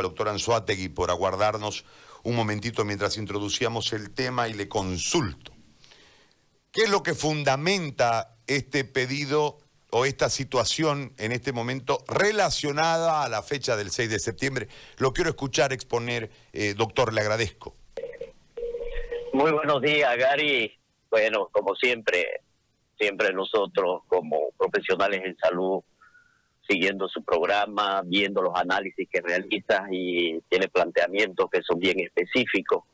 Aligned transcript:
al 0.00 0.06
doctor 0.06 0.28
Anzuategui 0.28 0.88
por 0.88 1.10
aguardarnos 1.10 1.84
un 2.24 2.36
momentito 2.36 2.84
mientras 2.84 3.16
introducíamos 3.16 3.92
el 3.92 4.12
tema 4.12 4.48
y 4.48 4.54
le 4.54 4.68
consulto. 4.68 5.52
¿Qué 6.70 6.84
es 6.84 6.90
lo 6.90 7.02
que 7.02 7.14
fundamenta 7.14 8.36
este 8.46 8.84
pedido 8.84 9.58
o 9.90 10.06
esta 10.06 10.30
situación 10.30 11.12
en 11.18 11.32
este 11.32 11.52
momento 11.52 12.02
relacionada 12.08 13.24
a 13.24 13.28
la 13.28 13.42
fecha 13.42 13.76
del 13.76 13.90
6 13.90 14.10
de 14.10 14.18
septiembre? 14.18 14.68
Lo 14.96 15.12
quiero 15.12 15.30
escuchar 15.30 15.72
exponer, 15.72 16.30
eh, 16.52 16.74
doctor, 16.74 17.12
le 17.12 17.20
agradezco. 17.20 17.76
Muy 19.34 19.50
buenos 19.50 19.82
días, 19.82 20.16
Gary. 20.16 20.78
Bueno, 21.10 21.48
como 21.52 21.74
siempre, 21.74 22.40
siempre 22.98 23.32
nosotros 23.32 24.02
como 24.08 24.50
profesionales 24.56 25.22
en 25.24 25.36
salud 25.36 25.82
siguiendo 26.72 27.06
su 27.08 27.22
programa, 27.22 28.02
viendo 28.04 28.40
los 28.40 28.54
análisis 28.56 29.06
que 29.10 29.20
realiza 29.20 29.84
y 29.90 30.40
tiene 30.48 30.68
planteamientos 30.68 31.50
que 31.50 31.62
son 31.62 31.78
bien 31.78 32.00
específicos. 32.00 32.84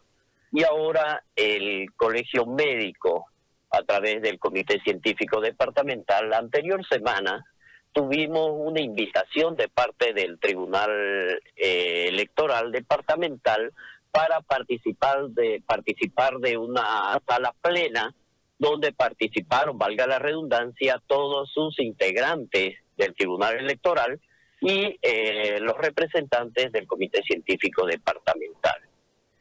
Y 0.51 0.65
ahora 0.65 1.23
el 1.37 1.93
Colegio 1.95 2.45
Médico, 2.45 3.27
a 3.71 3.83
través 3.83 4.21
del 4.21 4.39
Comité 4.39 4.81
Científico 4.81 5.41
Departamental, 5.41 6.29
la 6.29 6.39
anterior 6.39 6.85
semana 6.89 7.45
tuvimos 7.93 8.51
una 8.53 8.81
invitación 8.81 9.55
de 9.55 9.69
parte 9.69 10.13
del 10.13 10.41
Tribunal 10.41 11.41
eh, 11.57 12.09
Electoral 12.09 12.73
Departamental 12.73 13.73
para 14.11 14.41
participar 14.41 15.29
de 15.29 15.63
participar 15.65 16.39
de 16.39 16.57
una 16.57 17.21
sala 17.29 17.55
plena 17.61 18.13
donde 18.59 18.93
participaron, 18.93 19.79
valga 19.79 20.07
la 20.07 20.19
redundancia, 20.19 21.01
todos 21.07 21.51
sus 21.53 21.79
integrantes 21.79 22.77
del 22.97 23.15
Tribunal 23.15 23.59
Electoral 23.59 24.21
y 24.61 24.99
eh, 25.01 25.59
los 25.61 25.77
representantes 25.79 26.73
del 26.73 26.87
Comité 26.87 27.23
Científico 27.23 27.87
Departamental. 27.87 28.81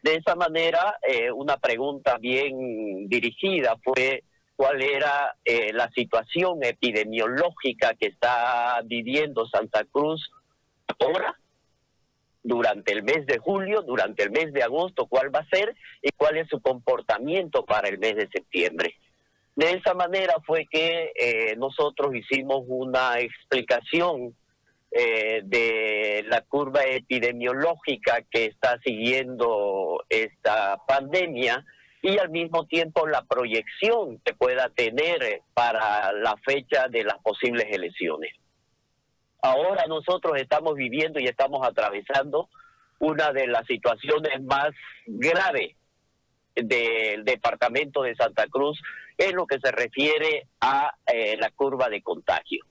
De 0.03 0.15
esa 0.15 0.35
manera, 0.35 0.97
eh, 1.01 1.31
una 1.31 1.57
pregunta 1.57 2.17
bien 2.17 3.09
dirigida 3.09 3.75
fue 3.83 4.23
cuál 4.55 4.81
era 4.81 5.35
eh, 5.43 5.73
la 5.73 5.89
situación 5.91 6.63
epidemiológica 6.63 7.95
que 7.95 8.07
está 8.07 8.79
viviendo 8.85 9.47
Santa 9.47 9.83
Cruz 9.85 10.31
ahora, 10.99 11.35
durante 12.47 12.93
el 12.93 13.03
mes 13.03 13.25
de 13.25 13.39
julio, 13.39 13.81
durante 13.81 14.23
el 14.23 14.31
mes 14.31 14.53
de 14.53 14.63
agosto, 14.63 15.05
cuál 15.07 15.35
va 15.35 15.39
a 15.39 15.49
ser 15.49 15.75
y 16.01 16.09
cuál 16.11 16.37
es 16.37 16.47
su 16.47 16.61
comportamiento 16.61 17.65
para 17.65 17.89
el 17.89 17.99
mes 17.99 18.15
de 18.15 18.29
septiembre. 18.29 18.95
De 19.55 19.71
esa 19.71 19.93
manera 19.93 20.35
fue 20.45 20.65
que 20.71 21.11
eh, 21.13 21.55
nosotros 21.57 22.15
hicimos 22.15 22.63
una 22.67 23.19
explicación 23.19 24.33
eh, 24.91 25.41
de 25.43 26.23
la 26.27 26.41
curva 26.41 26.83
epidemiológica 26.85 28.23
que 28.31 28.45
está 28.45 28.79
siguiendo 28.81 30.05
esta 30.07 30.77
pandemia 30.87 31.65
y 32.01 32.17
al 32.17 32.29
mismo 32.29 32.65
tiempo 32.65 33.07
la 33.07 33.23
proyección 33.23 34.19
que 34.23 34.33
pueda 34.33 34.69
tener 34.69 35.41
para 35.53 36.13
la 36.13 36.37
fecha 36.45 36.87
de 36.87 37.03
las 37.03 37.17
posibles 37.17 37.65
elecciones. 37.69 38.31
Ahora 39.47 39.85
nosotros 39.87 40.33
estamos 40.35 40.75
viviendo 40.75 41.21
y 41.21 41.25
estamos 41.25 41.65
atravesando 41.65 42.49
una 42.99 43.31
de 43.31 43.47
las 43.47 43.65
situaciones 43.65 44.43
más 44.43 44.71
graves 45.05 45.73
del 46.53 47.23
departamento 47.23 48.01
de 48.01 48.13
Santa 48.15 48.47
Cruz 48.47 48.81
en 49.17 49.37
lo 49.37 49.47
que 49.47 49.59
se 49.59 49.71
refiere 49.71 50.47
a 50.59 50.93
eh, 51.05 51.37
la 51.39 51.49
curva 51.51 51.87
de 51.87 52.01
contagio. 52.01 52.65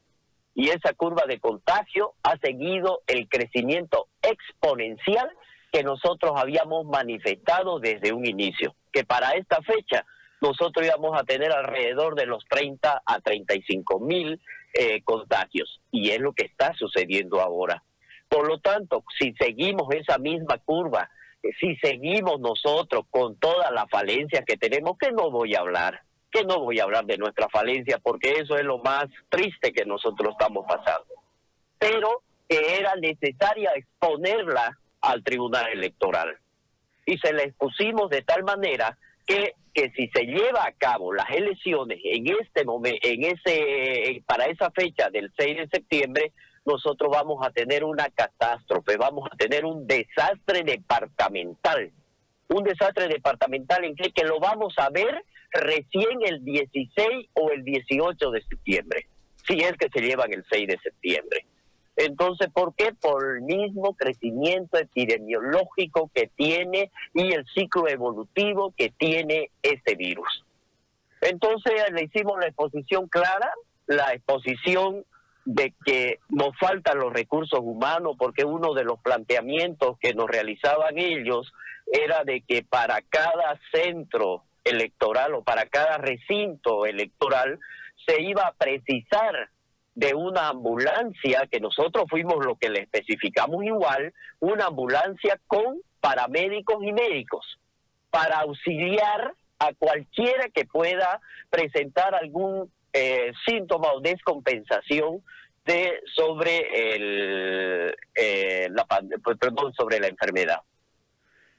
Y 0.55 0.69
esa 0.69 0.93
curva 0.93 1.25
de 1.27 1.41
contagio 1.41 2.13
ha 2.23 2.37
seguido 2.39 3.01
el 3.07 3.27
crecimiento 3.27 4.09
exponencial 4.21 5.31
que 5.73 5.83
nosotros 5.83 6.33
habíamos 6.37 6.85
manifestado 6.85 7.79
desde 7.79 8.13
un 8.13 8.27
inicio, 8.27 8.75
que 8.93 9.05
para 9.05 9.31
esta 9.31 9.63
fecha 9.63 10.05
nosotros 10.43 10.87
íbamos 10.87 11.19
a 11.19 11.25
tener 11.25 11.53
alrededor 11.53 12.17
de 12.17 12.27
los 12.27 12.45
30 12.45 13.03
a 13.07 13.21
35 13.21 13.99
mil 14.01 14.39
eh, 14.79 15.03
contagios. 15.03 15.81
Y 15.91 16.11
es 16.11 16.21
lo 16.21 16.33
que 16.33 16.47
está 16.47 16.75
sucediendo 16.75 17.41
ahora. 17.41 17.83
Por 18.29 18.49
lo 18.49 18.59
tanto, 18.59 19.05
si 19.19 19.33
seguimos 19.35 19.93
esa 19.95 20.19
misma 20.19 20.59
curva 20.59 21.09
si 21.61 21.77
seguimos 21.77 22.41
nosotros 22.41 23.05
con 23.11 23.37
todas 23.37 23.71
las 23.73 23.89
falencias 23.91 24.45
que 24.45 24.57
tenemos, 24.57 24.97
que 24.99 25.13
no 25.13 25.31
voy 25.31 25.55
a 25.55 25.61
hablar, 25.61 26.03
que 26.31 26.45
no 26.45 26.61
voy 26.61 26.81
a 26.81 26.85
hablar 26.85 27.05
de 27.07 27.19
nuestra 27.19 27.49
falencia, 27.49 27.99
porque 27.99 28.33
eso 28.33 28.57
es 28.57 28.65
lo 28.65 28.79
más 28.79 29.07
triste 29.29 29.73
que 29.73 29.85
nosotros 29.85 30.33
estamos 30.33 30.65
pasando. 30.67 31.15
Pero 31.79 32.23
que 32.49 32.79
era 32.79 32.95
necesaria 32.97 33.73
exponerla 33.75 34.79
al 35.01 35.23
Tribunal 35.23 35.69
Electoral. 35.73 36.37
Y 37.05 37.19
se 37.19 37.33
la 37.33 37.43
expusimos 37.43 38.11
de 38.11 38.23
tal 38.23 38.45
manera 38.45 38.99
que, 39.27 39.55
que 39.77 39.91
si 39.91 40.09
se 40.09 40.25
lleva 40.25 40.65
a 40.65 40.73
cabo 40.73 41.13
las 41.13 41.29
elecciones 41.31 42.01
en 42.03 42.27
este 42.41 42.65
momento, 42.65 42.99
en 43.03 43.25
ese, 43.25 44.23
para 44.27 44.47
esa 44.47 44.71
fecha 44.71 45.11
del 45.11 45.31
6 45.37 45.57
de 45.59 45.69
septiembre, 45.69 46.33
nosotros 46.65 47.11
vamos 47.13 47.47
a 47.47 47.51
tener 47.51 47.85
una 47.85 48.09
catástrofe, 48.09 48.97
vamos 48.97 49.29
a 49.31 49.37
tener 49.37 49.67
un 49.67 49.87
desastre 49.87 50.63
departamental. 50.63 51.93
Un 52.49 52.65
desastre 52.65 53.09
departamental 53.09 53.85
en 53.85 53.95
que, 53.97 54.13
que 54.13 54.25
lo 54.25 54.41
vamos 54.41 54.73
a 54.79 54.89
ver 54.89 55.23
recién 55.53 56.21
el 56.25 56.43
16 56.43 57.29
o 57.35 57.51
el 57.51 57.63
18 57.63 58.31
de 58.31 58.43
septiembre, 58.45 59.07
si 59.47 59.59
es 59.59 59.73
que 59.73 59.91
se 59.91 60.01
llevan 60.01 60.33
el 60.33 60.43
6 60.51 60.69
de 60.69 60.79
septiembre. 60.79 61.45
Entonces, 61.97 62.49
¿por 62.53 62.75
qué? 62.75 62.93
Por 62.93 63.37
el 63.37 63.43
mismo 63.43 63.95
crecimiento 63.95 64.79
epidemiológico 64.79 66.11
que 66.15 66.31
tiene 66.37 66.91
y 67.15 67.33
el 67.33 67.45
ciclo 67.55 67.89
evolutivo 67.89 68.75
que 68.77 68.91
tiene 68.91 69.51
este 69.63 69.95
virus. 69.95 70.45
Entonces, 71.23 71.73
le 71.93 72.05
hicimos 72.05 72.39
la 72.39 72.47
exposición 72.47 73.09
clara, 73.09 73.51
la 73.87 74.13
exposición 74.13 75.05
de 75.47 75.73
que 75.85 76.19
nos 76.29 76.59
faltan 76.59 76.99
los 76.99 77.13
recursos 77.13 77.61
humanos, 77.63 78.17
porque 78.19 78.45
uno 78.45 78.75
de 78.75 78.85
los 78.85 78.99
planteamientos 79.01 79.97
que 79.99 80.13
nos 80.13 80.29
realizaban 80.29 80.99
ellos 80.99 81.53
era 81.91 82.25
de 82.25 82.43
que 82.43 82.63
para 82.63 83.01
cada 83.03 83.59
centro 83.73 84.43
electoral 84.65 85.35
o 85.35 85.45
para 85.45 85.67
cada 85.67 85.99
recinto 85.99 86.85
electoral 86.85 87.59
se 88.07 88.21
iba 88.23 88.43
a 88.43 88.53
precisar 88.55 89.51
de 89.97 90.15
una 90.15 90.51
ambulancia, 90.51 91.49
que 91.51 91.59
nosotros 91.59 92.05
fuimos 92.09 92.45
lo 92.45 92.57
que 92.57 92.69
le 92.69 92.81
especificamos 92.81 93.65
igual, 93.65 94.13
una 94.41 94.67
ambulancia 94.67 95.41
con 95.47 95.81
paramédicos 96.01 96.85
y 96.85 96.93
médicos, 96.93 97.59
para 98.11 98.41
auxiliar 98.41 99.33
a 99.59 99.73
cualquiera 99.73 100.51
que 100.51 100.67
pueda 100.67 101.21
presentar 101.49 102.15
algún 102.15 102.71
eh, 102.93 103.33
síntoma 103.47 103.93
o 103.95 104.01
descompensación 104.01 105.23
de 105.65 106.01
sobre 106.15 106.95
el 106.95 107.97
eh, 108.15 108.69
la 108.71 108.87
perdón 109.39 109.73
sobre 109.73 109.99
la 109.99 110.09
enfermedad. 110.09 110.61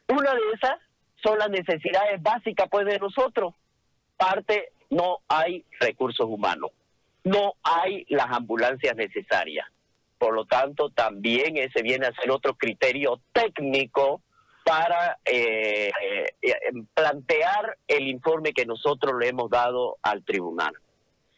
Una 0.07 0.33
de 0.33 0.41
esas 0.53 0.77
son 1.23 1.39
las 1.39 1.49
necesidades 1.49 2.21
básicas 2.21 2.67
pues 2.69 2.85
de 2.85 2.99
nosotros. 2.99 3.55
Parte 4.15 4.71
no 4.91 5.17
hay 5.27 5.65
recursos 5.79 6.27
humanos, 6.27 6.69
no 7.27 7.53
hay 7.63 8.05
las 8.09 8.27
ambulancias 8.31 8.95
necesarias. 8.95 9.67
Por 10.17 10.33
lo 10.33 10.45
tanto, 10.45 10.89
también 10.89 11.57
ese 11.57 11.81
viene 11.81 12.07
a 12.07 12.13
ser 12.13 12.31
otro 12.31 12.55
criterio 12.55 13.21
técnico 13.31 14.21
para 14.63 15.17
eh, 15.23 15.91
plantear 16.93 17.77
el 17.87 18.07
informe 18.07 18.51
que 18.53 18.65
nosotros 18.65 19.13
le 19.19 19.29
hemos 19.29 19.49
dado 19.49 19.97
al 20.01 20.23
tribunal. 20.25 20.73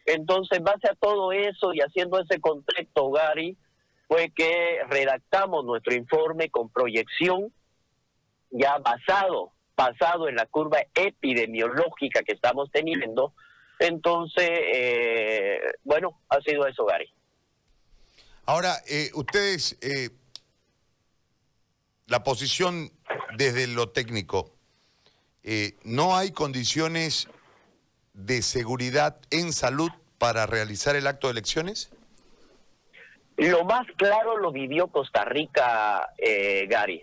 Entonces, 0.06 0.58
en 0.58 0.64
base 0.64 0.88
a 0.90 0.94
todo 0.94 1.30
eso 1.30 1.72
y 1.72 1.80
haciendo 1.80 2.18
ese 2.18 2.40
contexto, 2.40 3.10
Gary, 3.10 3.56
fue 4.08 4.30
que 4.30 4.80
redactamos 4.88 5.64
nuestro 5.64 5.94
informe 5.94 6.50
con 6.50 6.68
proyección 6.68 7.52
ya 8.50 8.78
basado, 8.78 9.52
basado 9.76 10.28
en 10.28 10.34
la 10.34 10.46
curva 10.46 10.78
epidemiológica 10.94 12.22
que 12.22 12.32
estamos 12.32 12.70
teniendo. 12.72 13.32
Entonces, 13.80 14.48
eh, 14.48 15.60
bueno, 15.82 16.20
ha 16.28 16.40
sido 16.42 16.66
eso, 16.66 16.84
Gary. 16.84 17.12
Ahora, 18.46 18.76
eh, 18.88 19.10
ustedes, 19.14 19.76
eh, 19.80 20.10
la 22.06 22.22
posición 22.22 22.92
desde 23.36 23.66
lo 23.66 23.88
técnico, 23.88 24.52
¿no 25.84 26.16
hay 26.16 26.30
condiciones 26.30 27.28
de 28.12 28.42
seguridad 28.42 29.16
en 29.30 29.52
salud 29.52 29.90
para 30.18 30.46
realizar 30.46 30.94
el 30.96 31.06
acto 31.06 31.26
de 31.26 31.32
elecciones? 31.32 31.90
Lo 33.40 33.64
más 33.64 33.86
claro 33.96 34.36
lo 34.36 34.52
vivió 34.52 34.88
Costa 34.88 35.24
Rica, 35.24 36.12
eh, 36.18 36.66
Gary. 36.68 37.02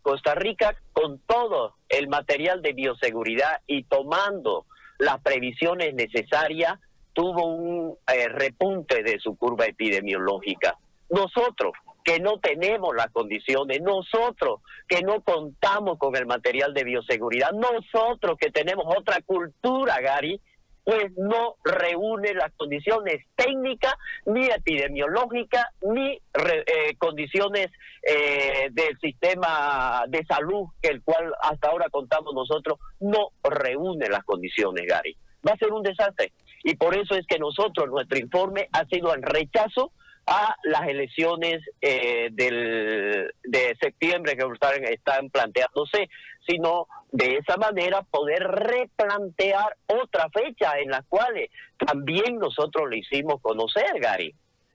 Costa 0.00 0.34
Rica 0.34 0.74
con 0.94 1.18
todo 1.18 1.76
el 1.90 2.08
material 2.08 2.62
de 2.62 2.72
bioseguridad 2.72 3.60
y 3.66 3.84
tomando 3.84 4.64
las 5.04 5.20
previsiones 5.20 5.94
necesarias, 5.94 6.78
tuvo 7.12 7.46
un 7.46 7.96
eh, 8.12 8.28
repunte 8.28 9.02
de 9.02 9.18
su 9.20 9.36
curva 9.36 9.66
epidemiológica. 9.66 10.76
Nosotros, 11.10 11.72
que 12.02 12.18
no 12.20 12.38
tenemos 12.38 12.94
las 12.94 13.10
condiciones, 13.10 13.80
nosotros 13.80 14.60
que 14.88 15.02
no 15.02 15.22
contamos 15.22 15.98
con 15.98 16.16
el 16.16 16.26
material 16.26 16.74
de 16.74 16.84
bioseguridad, 16.84 17.52
nosotros 17.52 18.36
que 18.38 18.50
tenemos 18.50 18.84
otra 18.86 19.20
cultura, 19.22 20.00
Gary, 20.00 20.40
pues 20.84 21.12
no 21.16 21.56
reúne 21.64 22.34
las 22.34 22.52
condiciones 22.56 23.24
técnicas, 23.34 23.94
ni 24.26 24.46
epidemiológicas, 24.46 25.64
ni 25.82 26.12
eh, 26.12 26.94
condiciones 26.98 27.68
eh, 28.02 28.68
del 28.70 28.98
sistema 29.00 30.04
de 30.08 30.24
salud, 30.26 30.66
que 30.82 30.90
el 30.90 31.02
cual 31.02 31.32
hasta 31.40 31.68
ahora 31.68 31.86
contamos 31.90 32.34
nosotros, 32.34 32.78
no 33.00 33.30
reúne 33.42 34.08
las 34.08 34.24
condiciones, 34.24 34.86
Gary. 34.86 35.16
Va 35.46 35.52
a 35.52 35.58
ser 35.58 35.72
un 35.72 35.82
desastre. 35.82 36.32
Y 36.62 36.76
por 36.76 36.94
eso 36.96 37.14
es 37.14 37.26
que 37.26 37.38
nosotros, 37.38 37.88
nuestro 37.88 38.18
informe 38.18 38.68
ha 38.72 38.84
sido 38.86 39.14
el 39.14 39.22
rechazo 39.22 39.92
a 40.26 40.56
las 40.64 40.88
elecciones 40.88 41.62
eh, 41.80 42.28
del, 42.32 43.30
de 43.42 43.76
septiembre 43.80 44.36
que 44.36 44.44
están, 44.44 44.84
están 44.84 45.30
planteándose, 45.30 46.08
sino 46.46 46.86
de 47.14 47.36
esa 47.36 47.56
manera 47.56 48.02
poder 48.02 48.42
replantear 48.42 49.76
otra 49.86 50.28
fecha 50.30 50.80
en 50.80 50.90
la 50.90 51.02
cual 51.02 51.48
también 51.78 52.40
nosotros 52.40 52.90
le 52.90 52.98
hicimos 52.98 53.40
conocer, 53.40 54.00
Gary. 54.00 54.34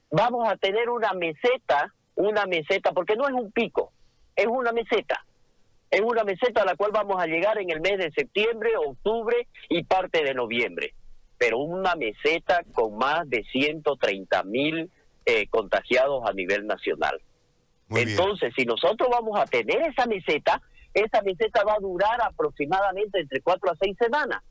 Vamos 0.09 0.47
a 0.47 0.55
tener 0.55 0.89
una 0.89 1.11
meseta, 1.11 1.93
una 2.15 2.45
meseta, 2.45 2.93
porque 2.93 3.17
no 3.17 3.27
es 3.27 3.33
un 3.33 3.51
pico, 3.51 3.91
es 4.37 4.47
una 4.47 4.71
meseta. 4.71 5.25
Es 5.91 5.99
una 5.99 6.23
meseta 6.23 6.61
a 6.61 6.65
la 6.65 6.77
cual 6.77 6.91
vamos 6.93 7.21
a 7.21 7.27
llegar 7.27 7.59
en 7.59 7.71
el 7.71 7.81
mes 7.81 7.97
de 7.97 8.11
septiembre, 8.11 8.71
octubre 8.77 9.45
y 9.67 9.83
parte 9.83 10.23
de 10.23 10.33
noviembre. 10.33 10.93
Pero 11.37 11.57
una 11.57 11.95
meseta 11.95 12.61
con 12.71 12.97
más 12.97 13.29
de 13.29 13.43
130 13.51 14.43
mil 14.43 14.89
eh, 15.25 15.47
contagiados 15.49 16.23
a 16.25 16.31
nivel 16.31 16.65
nacional. 16.65 17.19
Entonces, 17.89 18.53
si 18.55 18.63
nosotros 18.63 19.09
vamos 19.11 19.37
a 19.37 19.45
tener 19.45 19.81
esa 19.81 20.05
meseta, 20.05 20.61
esa 20.93 21.21
meseta 21.21 21.63
va 21.63 21.73
a 21.73 21.79
durar 21.79 22.21
aproximadamente 22.21 23.19
entre 23.19 23.41
cuatro 23.41 23.71
a 23.71 23.75
seis 23.75 23.95
semanas. 23.97 24.41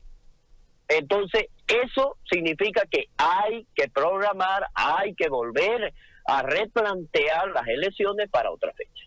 Entonces, 0.87 1.47
eso 1.67 2.17
significa 2.29 2.81
que 2.89 3.05
hay 3.17 3.67
que 3.75 3.89
programar, 3.89 4.65
hay 4.73 5.13
que 5.13 5.29
volver 5.29 5.93
a 6.25 6.41
replantear 6.41 7.49
las 7.49 7.67
elecciones 7.67 8.29
para 8.29 8.51
otra 8.51 8.73
fecha. 8.73 9.03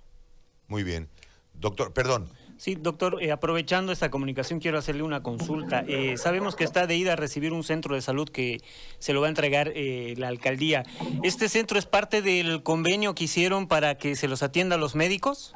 Muy 0.68 0.84
bien. 0.84 1.08
Doctor, 1.54 1.92
perdón, 1.92 2.28
Sí, 2.62 2.76
doctor, 2.76 3.20
eh, 3.20 3.32
aprovechando 3.32 3.90
esta 3.90 4.08
comunicación 4.08 4.60
quiero 4.60 4.78
hacerle 4.78 5.02
una 5.02 5.20
consulta. 5.20 5.84
Eh, 5.88 6.16
sabemos 6.16 6.54
que 6.54 6.62
está 6.62 6.86
de 6.86 6.94
ida 6.94 7.14
a 7.14 7.16
recibir 7.16 7.52
un 7.52 7.64
centro 7.64 7.96
de 7.96 8.00
salud 8.00 8.28
que 8.28 8.60
se 9.00 9.12
lo 9.12 9.20
va 9.20 9.26
a 9.26 9.30
entregar 9.30 9.72
eh, 9.74 10.14
la 10.16 10.28
alcaldía. 10.28 10.84
¿Este 11.24 11.48
centro 11.48 11.76
es 11.76 11.86
parte 11.86 12.22
del 12.22 12.62
convenio 12.62 13.16
que 13.16 13.24
hicieron 13.24 13.66
para 13.66 13.96
que 13.96 14.14
se 14.14 14.28
los 14.28 14.44
atienda 14.44 14.76
a 14.76 14.78
los 14.78 14.94
médicos? 14.94 15.54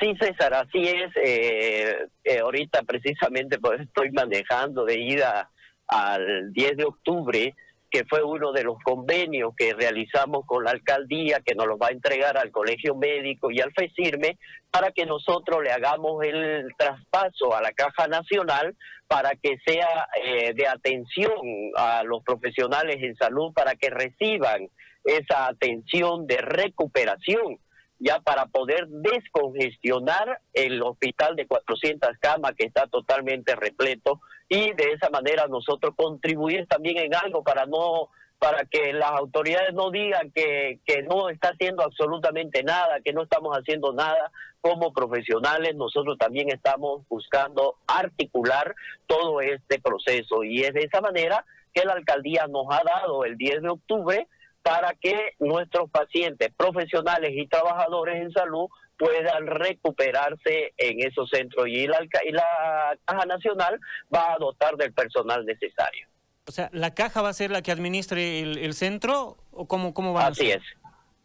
Sí, 0.00 0.14
César, 0.20 0.54
así 0.54 0.88
es. 0.88 2.40
ahorita 2.40 2.82
precisamente 2.82 3.58
pues, 3.58 3.80
estoy 3.80 4.10
manejando 4.12 4.84
de 4.84 4.98
ida 4.98 5.50
al 5.86 6.52
10 6.52 6.76
de 6.76 6.84
octubre 6.84 7.54
que 7.90 8.04
fue 8.04 8.22
uno 8.22 8.52
de 8.52 8.64
los 8.64 8.76
convenios 8.84 9.54
que 9.56 9.72
realizamos 9.72 10.44
con 10.46 10.64
la 10.64 10.72
alcaldía, 10.72 11.40
que 11.40 11.54
nos 11.54 11.66
los 11.66 11.78
va 11.78 11.88
a 11.88 11.92
entregar 11.92 12.36
al 12.36 12.50
Colegio 12.50 12.94
Médico 12.94 13.50
y 13.50 13.60
al 13.60 13.72
FESIRME, 13.72 14.38
para 14.70 14.90
que 14.90 15.06
nosotros 15.06 15.62
le 15.62 15.72
hagamos 15.72 16.22
el 16.24 16.68
traspaso 16.76 17.56
a 17.56 17.62
la 17.62 17.72
Caja 17.72 18.06
Nacional 18.06 18.76
para 19.06 19.30
que 19.30 19.56
sea 19.66 20.06
eh, 20.22 20.52
de 20.54 20.66
atención 20.66 21.32
a 21.76 22.02
los 22.04 22.22
profesionales 22.22 22.96
en 23.00 23.16
salud, 23.16 23.54
para 23.54 23.74
que 23.74 23.88
reciban 23.88 24.68
esa 25.04 25.46
atención 25.46 26.26
de 26.26 26.36
recuperación 26.36 27.58
ya 27.98 28.20
para 28.20 28.46
poder 28.46 28.86
descongestionar 28.88 30.40
el 30.52 30.82
hospital 30.82 31.36
de 31.36 31.46
400 31.46 32.10
camas 32.20 32.52
que 32.56 32.66
está 32.66 32.86
totalmente 32.86 33.56
repleto 33.56 34.20
y 34.48 34.72
de 34.72 34.92
esa 34.92 35.10
manera 35.10 35.46
nosotros 35.48 35.94
contribuir 35.96 36.66
también 36.66 36.98
en 36.98 37.14
algo 37.14 37.42
para 37.42 37.66
no 37.66 38.08
para 38.38 38.64
que 38.66 38.92
las 38.92 39.10
autoridades 39.10 39.74
no 39.74 39.90
digan 39.90 40.30
que, 40.30 40.78
que 40.86 41.02
no 41.02 41.28
está 41.28 41.48
haciendo 41.48 41.82
absolutamente 41.82 42.62
nada, 42.62 43.00
que 43.04 43.12
no 43.12 43.24
estamos 43.24 43.56
haciendo 43.56 43.92
nada. 43.92 44.30
Como 44.60 44.92
profesionales, 44.92 45.74
nosotros 45.76 46.18
también 46.18 46.48
estamos 46.50 47.02
buscando 47.08 47.76
articular 47.86 48.74
todo 49.06 49.40
este 49.40 49.80
proceso 49.80 50.42
y 50.44 50.62
es 50.62 50.74
de 50.74 50.82
esa 50.82 51.00
manera 51.00 51.44
que 51.72 51.84
la 51.84 51.92
alcaldía 51.92 52.46
nos 52.48 52.66
ha 52.70 52.82
dado 52.84 53.24
el 53.24 53.36
10 53.36 53.62
de 53.62 53.68
octubre 53.68 54.28
para 54.68 54.92
que 55.00 55.32
nuestros 55.38 55.90
pacientes 55.90 56.50
profesionales 56.54 57.30
y 57.32 57.46
trabajadores 57.46 58.16
en 58.16 58.30
salud 58.32 58.66
puedan 58.98 59.46
recuperarse 59.46 60.74
en 60.76 61.00
esos 61.00 61.30
centros 61.30 61.66
y 61.68 61.86
la, 61.86 62.00
y 62.26 62.32
la 62.32 62.98
Caja 63.06 63.24
Nacional 63.24 63.80
va 64.14 64.34
a 64.34 64.38
dotar 64.38 64.76
del 64.76 64.92
personal 64.92 65.46
necesario. 65.46 66.06
O 66.46 66.50
sea, 66.50 66.68
¿la 66.72 66.92
caja 66.92 67.22
va 67.22 67.30
a 67.30 67.32
ser 67.32 67.50
la 67.50 67.62
que 67.62 67.70
administre 67.70 68.40
el, 68.40 68.74
centro 68.74 69.38
o 69.52 69.66
cómo, 69.66 69.94
cómo 69.94 70.12
va 70.12 70.26
Así 70.26 70.50
es. 70.50 70.62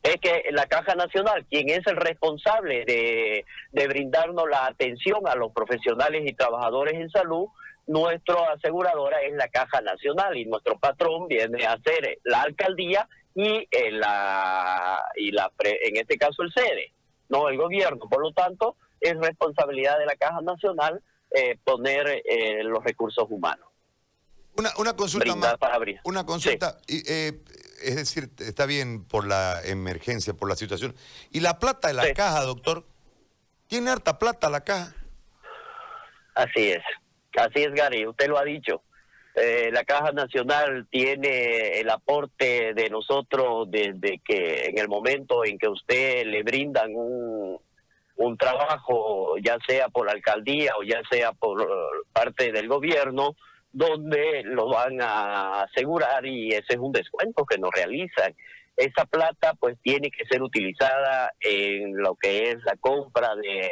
Es 0.04 0.18
que 0.22 0.44
la 0.52 0.66
Caja 0.68 0.96
Nacional, 0.96 1.46
quien 1.50 1.70
es 1.70 1.86
el 1.88 1.98
responsable 1.98 2.86
de, 2.86 3.46
de 3.74 3.88
brindarnos 3.88 4.50
la 4.50 4.68
atención 4.68 5.28
a 5.28 5.36
los 5.36 5.52
profesionales 5.52 6.24
y 6.26 6.34
trabajadores 6.34 6.94
en 6.94 7.10
salud, 7.10 7.48
nuestra 7.88 8.36
aseguradora 8.54 9.20
es 9.22 9.34
la 9.34 9.50
Caja 9.50 9.82
Nacional 9.82 10.38
y 10.38 10.46
nuestro 10.46 10.78
patrón 10.80 11.28
viene 11.28 11.66
a 11.66 11.78
ser 11.84 12.20
la 12.24 12.44
alcaldía 12.44 13.08
y 13.36 13.68
eh, 13.72 13.92
la 13.92 15.04
y 15.16 15.32
la 15.32 15.52
en 15.60 15.98
este 15.98 16.18
caso 16.18 16.44
el 16.44 16.52
sede, 16.54 16.94
no 17.30 17.50
el 17.50 17.58
gobierno. 17.58 18.08
Por 18.10 18.22
lo 18.22 18.32
tanto, 18.34 18.78
es 19.00 19.16
responsabilidad 19.18 19.98
de 20.00 20.06
la 20.06 20.16
Caja 20.16 20.42
Nacional 20.42 21.02
eh, 21.32 21.58
poner 21.64 22.22
eh, 22.26 22.64
los 22.64 22.84
recursos 22.84 23.26
humanos. 23.30 23.68
Una, 24.56 24.70
una 24.78 24.96
consulta 24.96 25.36
más. 25.36 25.56
Una 26.04 26.26
consulta, 26.26 26.78
es 26.88 27.96
decir, 27.96 28.30
está 28.38 28.68
bien 28.68 29.04
por 29.04 29.26
la 29.26 29.60
emergencia, 29.64 30.36
por 30.36 30.48
la 30.48 30.56
situación. 30.56 30.96
¿Y 31.32 31.40
la 31.40 31.58
plata 31.58 31.88
de 31.88 31.96
la 31.96 32.14
caja, 32.14 32.44
doctor? 32.44 32.86
¿Tiene 33.66 33.90
harta 33.90 34.20
plata 34.20 34.52
la 34.52 34.64
caja? 34.64 34.96
Así 36.36 36.70
es, 36.70 36.84
así 37.36 37.64
es, 37.64 37.74
Gary, 37.74 38.06
usted 38.06 38.28
lo 38.28 38.38
ha 38.38 38.44
dicho. 38.44 38.84
Eh, 39.36 39.72
la 39.72 39.84
Caja 39.84 40.12
Nacional 40.12 40.86
tiene 40.92 41.80
el 41.80 41.90
aporte 41.90 42.74
de 42.76 42.90
nosotros 42.90 43.70
desde 43.72 44.20
que 44.24 44.66
en 44.66 44.78
el 44.78 44.88
momento 44.88 45.44
en 45.44 45.58
que 45.58 45.68
usted 45.68 46.26
le 46.28 46.44
brindan 46.44 46.92
un, 46.94 47.60
un 48.18 48.38
trabajo, 48.38 49.36
ya 49.40 49.58
sea 49.68 49.90
por 49.90 50.06
la 50.06 50.12
alcaldía 50.12 50.74
o 50.78 50.84
ya 50.84 51.02
sea 51.10 51.32
por 51.32 51.66
parte 52.14 52.52
del 52.52 52.68
gobierno, 52.68 53.36
donde 53.72 54.44
lo 54.44 54.70
van 54.70 55.02
a 55.02 55.64
asegurar 55.64 56.26
y 56.28 56.50
ese 56.50 56.74
es 56.74 56.80
un 56.80 56.92
descuento 56.92 57.44
que 57.46 57.58
nos 57.58 57.72
realizan. 57.72 58.36
Esa 58.78 59.06
plata 59.06 59.54
pues 59.60 59.78
tiene 59.82 60.12
que 60.12 60.26
ser 60.26 60.44
utilizada 60.44 61.32
en 61.40 61.98
lo 61.98 62.16
que 62.16 62.52
es 62.52 62.58
la 62.66 62.76
compra 62.80 63.36
de, 63.36 63.70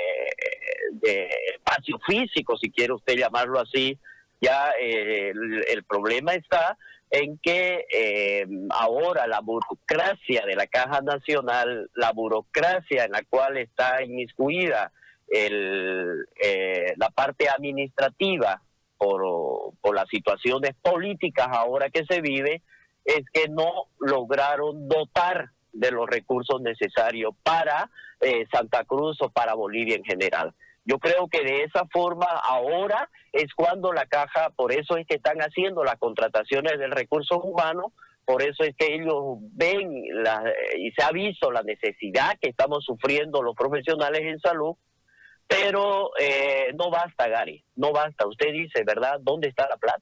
de 0.94 1.30
espacio 1.54 2.00
físico, 2.00 2.58
si 2.58 2.72
quiere 2.72 2.94
usted 2.94 3.16
llamarlo 3.16 3.60
así, 3.60 3.98
ya 4.42 4.72
eh, 4.82 5.32
el, 5.68 5.84
problema 5.84 6.34
está 6.34 6.78
en 7.12 7.38
que 7.38 7.86
eh, 7.94 8.48
ahora 8.72 9.28
la 9.28 9.40
burocracia 9.40 10.46
de 10.46 10.56
la 10.56 10.66
Caja 10.66 11.02
Nacional, 11.02 11.90
la 11.94 12.12
burocracia 12.12 13.06
en 13.06 13.12
la 13.12 13.22
cual 13.30 13.58
está 13.58 14.04
inmiscuida 14.04 14.92
el, 15.28 16.26
eh, 16.44 16.94
la 16.98 17.10
parte 17.12 17.50
administrativa 17.50 18.62
por, 18.98 19.74
por 19.80 19.96
las 19.96 20.10
situaciones 20.10 20.72
políticas 20.82 21.48
ahora 21.52 21.90
que 21.90 22.04
se 22.06 22.22
vive, 22.22 22.64
es 23.06 23.24
que 23.32 23.48
no 23.48 23.88
lograron 24.00 24.88
dotar 24.88 25.52
de 25.72 25.92
los 25.92 26.08
recursos 26.08 26.62
necesarios 26.62 27.34
para 27.44 27.90
Santa 28.52 28.84
Cruz 28.84 29.20
o 29.22 29.30
para 29.30 29.56
Bolivia 29.56 29.96
en 29.96 30.04
general. 30.04 30.54
Yo 30.86 30.98
creo 30.98 31.28
que 31.28 31.44
de 31.44 31.64
esa 31.64 31.86
forma 31.92 32.26
ahora 32.26 33.10
es 33.32 33.54
cuando 33.54 33.94
la 33.94 34.06
caja, 34.08 34.50
por 34.50 34.72
eso 34.72 34.98
es 34.98 35.06
que 35.06 35.16
están 35.16 35.40
haciendo 35.40 35.84
las 35.84 35.98
contrataciones 35.98 36.80
del 36.80 36.92
recursos 36.92 37.40
humanos, 37.44 37.94
por 38.26 38.42
eso 38.42 38.64
es 38.64 38.76
que 38.76 38.96
ellos 38.96 39.38
ven 39.54 40.04
la, 40.24 40.44
y 40.78 40.92
se 40.92 41.04
ha 41.04 41.12
visto 41.12 41.52
la 41.52 41.64
necesidad 41.64 42.38
que 42.40 42.50
estamos 42.50 42.84
sufriendo 42.86 43.42
los 43.42 43.56
profesionales 43.56 44.22
en 44.22 44.40
salud, 44.40 44.76
pero 45.48 46.12
eh, 46.20 46.74
no 46.76 46.90
basta, 46.90 47.28
Gary, 47.28 47.64
no 47.76 47.92
basta. 47.92 48.26
Usted 48.26 48.54
dice, 48.54 48.84
¿verdad? 48.86 49.20
¿Dónde 49.22 49.50
está 49.50 49.68
la 49.68 49.78
plata? 49.78 50.02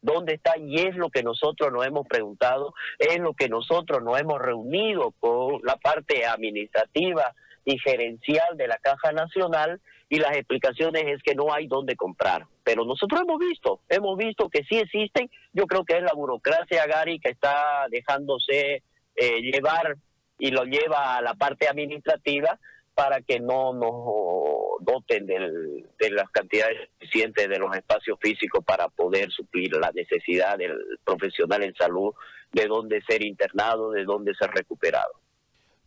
¿Dónde 0.00 0.34
está? 0.34 0.56
Y 0.56 0.78
es 0.78 0.96
lo 0.96 1.10
que 1.10 1.22
nosotros 1.22 1.72
nos 1.72 1.86
hemos 1.86 2.06
preguntado, 2.06 2.72
es 2.98 3.18
lo 3.18 3.34
que 3.34 3.48
nosotros 3.48 4.02
nos 4.02 4.18
hemos 4.18 4.40
reunido 4.40 5.12
con 5.20 5.60
la 5.62 5.76
parte 5.76 6.24
administrativa 6.24 7.34
y 7.64 7.78
gerencial 7.78 8.56
de 8.56 8.68
la 8.68 8.78
Caja 8.78 9.12
Nacional 9.12 9.80
y 10.08 10.18
las 10.18 10.36
explicaciones 10.36 11.04
es 11.06 11.22
que 11.22 11.34
no 11.34 11.52
hay 11.52 11.66
dónde 11.66 11.96
comprar. 11.96 12.46
Pero 12.64 12.84
nosotros 12.84 13.20
hemos 13.20 13.38
visto, 13.38 13.80
hemos 13.88 14.16
visto 14.16 14.48
que 14.48 14.64
sí 14.64 14.78
existen, 14.78 15.30
yo 15.52 15.66
creo 15.66 15.84
que 15.84 15.96
es 15.96 16.02
la 16.02 16.14
burocracia, 16.14 16.86
Gary, 16.86 17.20
que 17.20 17.30
está 17.30 17.86
dejándose 17.90 18.82
eh, 19.16 19.40
llevar 19.42 19.96
y 20.38 20.50
lo 20.50 20.64
lleva 20.64 21.16
a 21.16 21.22
la 21.22 21.34
parte 21.34 21.68
administrativa 21.68 22.58
para 22.94 23.20
que 23.20 23.38
no 23.38 23.72
nos 23.72 24.80
doten 24.80 25.26
de 25.26 26.10
las 26.10 26.28
cantidades 26.30 26.88
suficientes 26.98 27.48
de 27.48 27.58
los 27.58 27.76
espacios 27.76 28.18
físicos 28.20 28.64
para 28.64 28.88
poder 28.88 29.30
suplir 29.30 29.72
la 29.76 29.92
necesidad 29.92 30.58
del 30.58 30.76
profesional 31.04 31.62
en 31.62 31.74
salud, 31.76 32.12
de 32.52 32.66
dónde 32.66 33.00
ser 33.02 33.22
internado, 33.22 33.92
de 33.92 34.04
dónde 34.04 34.34
ser 34.34 34.50
recuperado. 34.50 35.12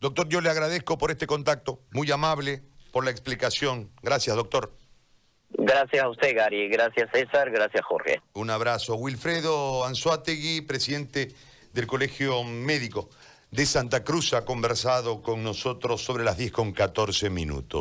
Doctor, 0.00 0.28
yo 0.28 0.40
le 0.40 0.48
agradezco 0.48 0.96
por 0.96 1.10
este 1.10 1.26
contacto, 1.26 1.80
muy 1.92 2.10
amable, 2.10 2.62
por 2.92 3.04
la 3.04 3.10
explicación. 3.10 3.90
Gracias, 4.02 4.36
doctor. 4.36 4.72
Gracias 5.50 6.02
a 6.02 6.08
usted, 6.08 6.36
Gary. 6.36 6.68
Gracias, 6.68 7.10
César. 7.12 7.50
Gracias, 7.50 7.84
Jorge. 7.84 8.20
Un 8.34 8.50
abrazo. 8.50 8.94
Wilfredo 8.94 9.84
Anzuategui, 9.84 10.62
presidente 10.62 11.34
del 11.72 11.86
Colegio 11.86 12.44
Médico 12.44 13.10
de 13.50 13.66
Santa 13.66 14.02
Cruz, 14.02 14.32
ha 14.32 14.44
conversado 14.44 15.20
con 15.22 15.42
nosotros 15.42 16.02
sobre 16.02 16.24
las 16.24 16.38
10 16.38 16.52
con 16.52 16.72
14 16.72 17.28
minutos. 17.28 17.80